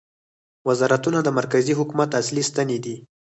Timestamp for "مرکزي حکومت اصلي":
1.39-2.43